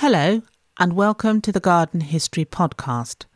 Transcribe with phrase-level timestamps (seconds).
[0.00, 0.40] Hello,
[0.78, 3.26] and welcome to the Garden History Podcast.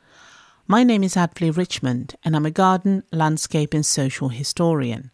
[0.66, 5.10] My name is Advolly Richmond, and I'm a garden, landscape, and social historian.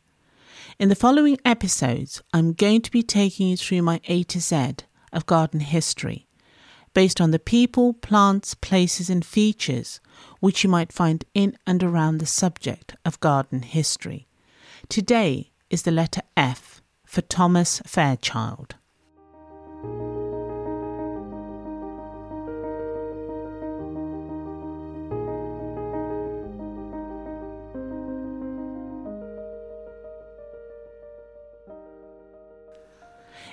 [0.79, 4.75] In the following episodes, I'm going to be taking you through my A to Z
[5.13, 6.29] of garden history,
[6.95, 10.01] based on the people, plants, places, and features
[10.39, 14.29] which you might find in and around the subject of garden history.
[14.89, 18.77] Today is the letter F for Thomas Fairchild.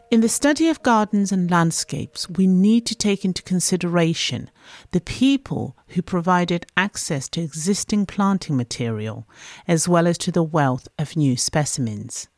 [0.09, 4.49] In the study of gardens and landscapes, we need to take into consideration
[4.91, 9.27] the people who provided access to existing planting material
[9.67, 12.29] as well as to the wealth of new specimens.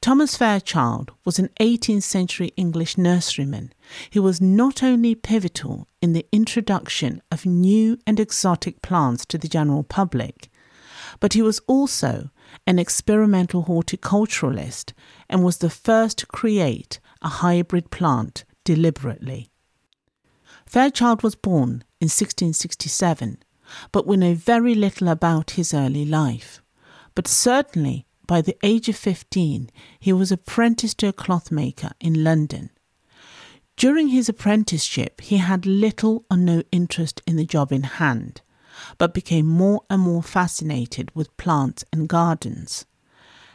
[0.00, 3.70] Thomas Fairchild was an 18th century English nurseryman
[4.12, 9.46] who was not only pivotal in the introduction of new and exotic plants to the
[9.46, 10.50] general public,
[11.20, 12.30] but he was also
[12.66, 14.92] an experimental horticulturalist
[15.28, 19.50] and was the first to create a hybrid plant deliberately.
[20.66, 23.38] Fairchild was born in 1667,
[23.92, 26.62] but we know very little about his early life.
[27.14, 32.70] But certainly by the age of 15, he was apprenticed to a clothmaker in London.
[33.76, 38.42] During his apprenticeship, he had little or no interest in the job in hand
[38.98, 42.86] but became more and more fascinated with plants and gardens.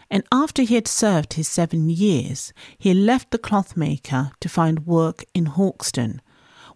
[0.09, 5.25] And after he had served his seven years, he left the clothmaker to find work
[5.33, 6.21] in Hoxton,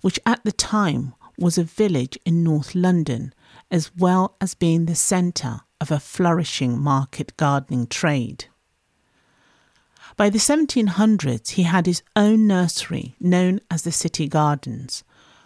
[0.01, 3.33] which at the time was a village in North London,
[3.71, 8.45] as well as being the centre of a flourishing market gardening trade.
[10.17, 15.03] By the 1700s, he had his own nursery known as the City Gardens,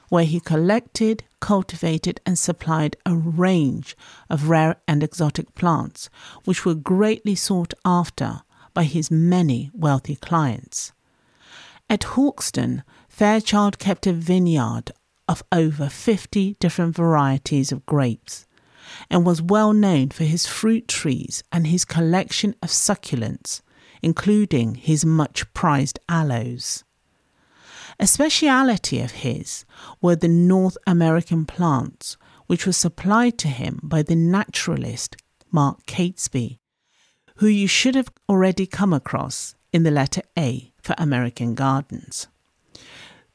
[0.09, 3.95] where he collected, cultivated, and supplied a range
[4.29, 6.09] of rare and exotic plants,
[6.45, 8.41] which were greatly sought after
[8.73, 10.91] by his many wealthy clients.
[11.89, 14.91] At Hoxton, Fairchild kept a vineyard
[15.27, 18.45] of over 50 different varieties of grapes
[19.09, 23.61] and was well known for his fruit trees and his collection of succulents,
[24.01, 26.83] including his much prized aloes.
[27.99, 29.65] A speciality of his
[30.01, 32.17] were the North American plants,
[32.47, 35.15] which were supplied to him by the naturalist
[35.51, 36.59] Mark Catesby,
[37.35, 42.27] who you should have already come across in the letter A for American Gardens.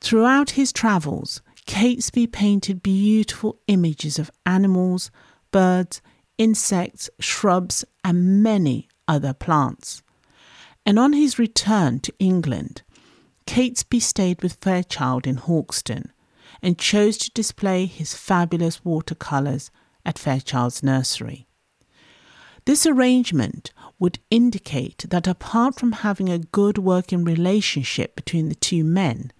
[0.01, 5.11] Throughout his travels, Catesby painted beautiful images of animals,
[5.51, 6.01] birds,
[6.39, 10.03] insects, shrubs, and many other plants.
[10.87, 12.83] And on his return to England,
[13.49, 16.13] Catesby stayed with Fairchild in Hoxton
[16.63, 19.71] and chose to display his fabulous watercolours
[20.05, 21.49] at Fairchild's nursery.
[22.67, 28.85] This arrangement would indicate that apart from having a good working relationship between the two
[28.85, 29.33] men,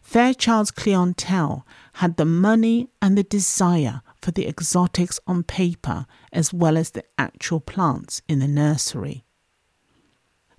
[0.00, 6.78] Fairchild's clientele had the money and the desire for the exotics on paper as well
[6.78, 9.24] as the actual plants in the nursery.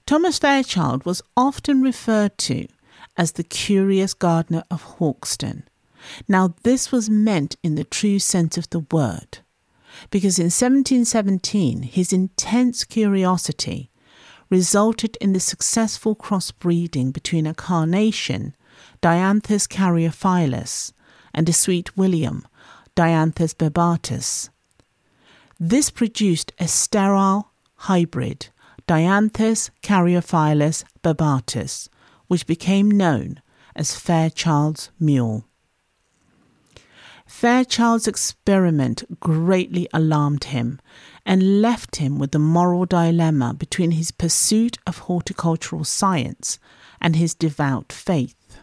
[0.05, 2.67] Thomas Fairchild was often referred to
[3.18, 5.68] as the curious gardener of Hoxton.
[6.28, 9.40] Now, this was meant in the true sense of the word,
[10.09, 13.90] because in 1717 his intense curiosity
[14.50, 18.55] resulted in the successful crossbreeding between a carnation,
[19.02, 20.93] Dianthus caryophyllus,
[21.34, 22.46] and a sweet William,
[22.96, 24.49] Dianthus barbatus.
[25.59, 28.49] This produced a sterile hybrid,
[28.87, 31.90] Dianthus caryophyllus barbatus,
[32.28, 33.41] which became known
[33.75, 35.46] as Fairchild's Mule.
[37.25, 40.79] Fairchild's experiment greatly alarmed him
[41.25, 46.59] and left him with the moral dilemma between his pursuit of horticultural science
[47.02, 48.59] and his devout faith.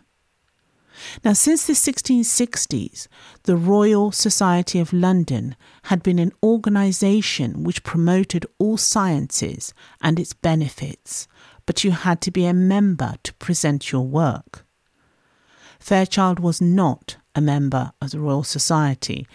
[1.25, 3.09] Now, since the 1660s,
[3.45, 10.33] the Royal Society of London had been an organisation which promoted all sciences and its
[10.33, 11.27] benefits,
[11.67, 14.65] but you had to be a member to present your work.
[15.79, 19.27] Fairchild was not a member of the Royal Society,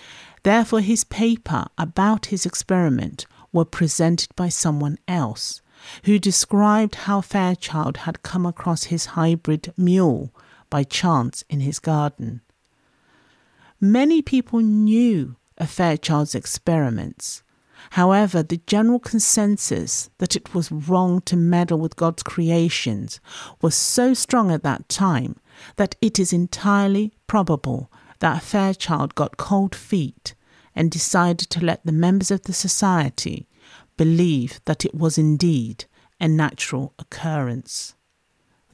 [0.43, 5.61] therefore, his paper about his experiment were presented by someone else,
[6.03, 10.33] who described how Fairchild had come across his hybrid mule
[10.69, 12.41] by chance in his garden.
[13.79, 17.43] Many people knew of Fairchild's experiments,
[17.91, 23.19] However, the general consensus that it was wrong to meddle with God's creations
[23.61, 25.37] was so strong at that time
[25.77, 30.35] that it is entirely probable that Fairchild got cold feet
[30.75, 33.47] and decided to let the members of the society
[33.97, 35.85] believe that it was indeed
[36.19, 37.95] a natural occurrence.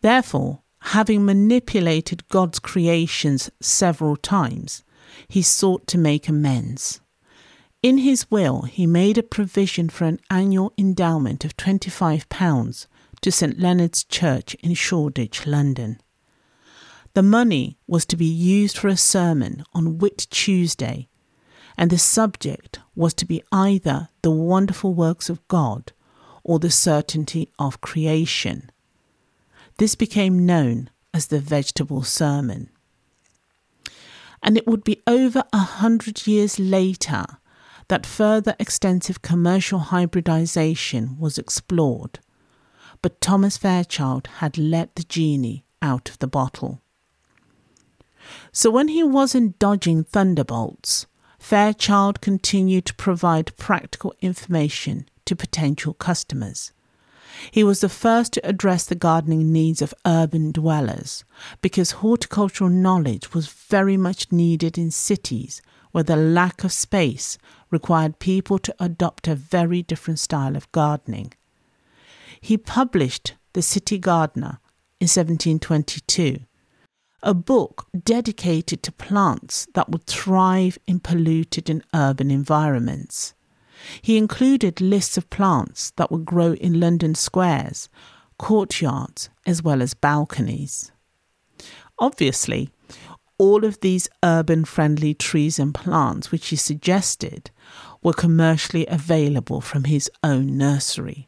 [0.02, 4.84] Therefore, having manipulated God's creations several times,
[5.28, 7.01] he sought to make amends.
[7.84, 12.86] In his will, he made a provision for an annual endowment of £25
[13.22, 16.00] to St Leonard's Church in Shoreditch, London.
[17.16, 21.10] The money was to be used for a sermon on Whit Tuesday,
[21.76, 25.92] and the subject was to be either the wonderful works of God
[26.44, 28.70] or the certainty of creation.
[29.78, 32.70] This became known as the Vegetable Sermon.
[34.44, 37.26] And it would be over a hundred years later
[37.92, 42.20] that further extensive commercial hybridization was explored,
[43.02, 46.80] but Thomas Fairchild had let the genie out of the bottle.
[48.54, 51.06] So when he wasn't dodging thunderbolts,
[51.38, 56.72] Fairchild continued to provide practical information to potential customers.
[57.52, 61.26] He was the first to address the gardening needs of urban dwellers
[61.62, 65.62] because horticultural knowledge was very much needed in cities
[65.92, 67.38] where the lack of space
[67.72, 71.34] required people to adopt a very different style of gardening.
[72.40, 74.60] He published The City Gardener
[75.00, 76.40] in 1722,
[77.24, 83.34] a book dedicated to plants that would thrive in polluted and urban environments.
[84.02, 87.90] He included lists of plants that would grow in London squares,
[88.38, 90.92] courtyards, as well as balconies.
[92.00, 92.70] Obviously,
[93.42, 97.50] all of these urban friendly trees and plants which he suggested
[98.04, 101.28] were commercially available from his own nursery.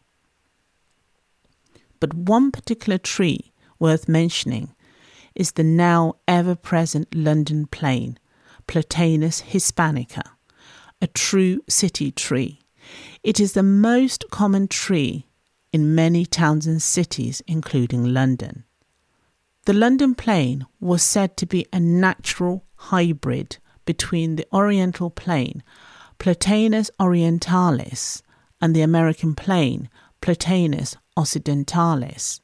[2.00, 4.76] But one particular tree worth mentioning
[5.34, 8.20] is the now ever present London plane,
[8.68, 10.22] Platanus hispanica,
[11.02, 12.60] a true city tree.
[13.24, 15.26] It is the most common tree
[15.72, 18.66] in many towns and cities, including London.
[19.66, 25.64] The London plane was said to be a natural hybrid between the Oriental plane,
[26.20, 28.22] Platanus orientalis,
[28.62, 29.90] and the American plane,
[30.20, 32.42] Platanus occidentalis,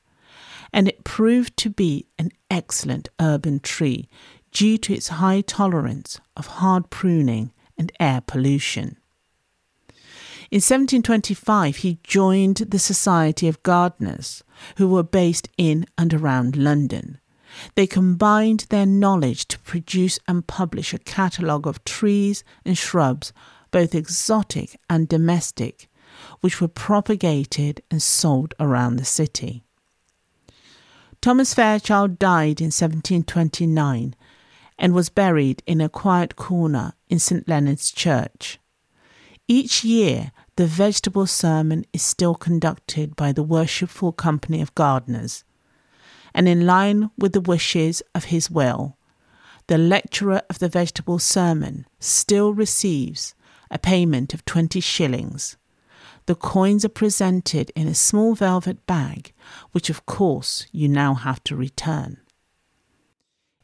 [0.72, 4.08] and it proved to be an excellent urban tree
[4.54, 8.96] due to its high tolerance of hard pruning and air pollution.
[10.52, 14.44] In 1725, he joined the Society of Gardeners,
[14.78, 17.20] who were based in and around London.
[17.76, 23.32] They combined their knowledge to produce and publish a catalogue of trees and shrubs,
[23.70, 25.88] both exotic and domestic,
[26.42, 29.64] which were propagated and sold around the city.
[31.22, 34.16] Thomas Fairchild died in 1729
[34.80, 38.58] and was buried in a quiet corner in St Leonard's Church.
[39.52, 45.46] Each year, the vegetable sermon is still conducted by the Worshipful Company of Gardeners,
[46.34, 48.98] and in line with the wishes of his will,
[49.68, 53.34] the lecturer of the vegetable sermon still receives
[53.72, 55.56] a payment of 20 shillings.
[56.26, 59.32] The coins are presented in a small velvet bag,
[59.72, 62.18] which of course you now have to return.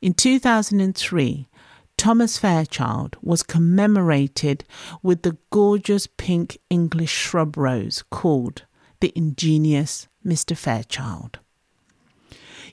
[0.02, 1.50] In 2003,
[1.98, 4.64] Thomas Fairchild was commemorated
[5.02, 8.66] with the gorgeous pink English shrub rose called
[9.00, 10.56] the ingenious Mr.
[10.56, 11.40] Fairchild.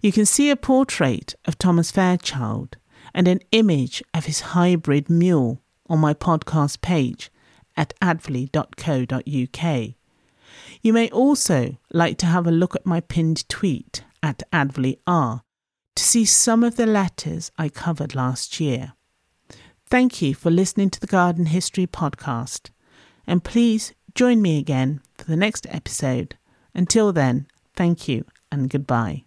[0.01, 2.77] You can see a portrait of Thomas Fairchild
[3.15, 7.31] and an image of his hybrid mule on my podcast page
[7.77, 9.95] at advolly.co.uk.
[10.83, 15.43] You may also like to have a look at my pinned tweet at advollyr
[15.95, 18.95] to see some of the letters I covered last year.
[19.93, 22.71] Thank you for listening to the Garden History Podcast,
[23.27, 26.35] and please join me again for the next episode.
[26.75, 27.47] Until then,
[27.77, 29.25] thank you and goodbye.